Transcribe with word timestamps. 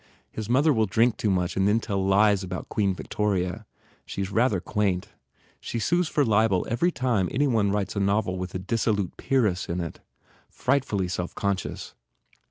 His 0.31 0.49
mother 0.49 0.73
will 0.73 0.87
drink 0.87 1.17
too 1.17 1.29
much 1.29 1.55
and 1.55 1.67
then 1.67 1.79
tell 1.79 2.03
lies 2.03 2.41
about 2.43 2.69
Queen 2.69 2.95
Victoria. 2.95 3.67
She 4.03 4.23
s 4.23 4.31
rather 4.31 4.59
quaint. 4.59 5.09
She 5.59 5.77
sues 5.77 6.07
for 6.07 6.25
libel 6.25 6.65
every 6.67 6.91
time 6.91 7.29
any 7.31 7.45
one 7.45 7.71
writes 7.71 7.95
a 7.95 7.99
novel 7.99 8.35
with 8.39 8.55
a 8.55 8.57
dissolute 8.57 9.15
peeress 9.15 9.69
in 9.69 9.79
it. 9.79 9.99
Frightfully 10.49 11.07
self 11.07 11.35
conscious. 11.35 11.93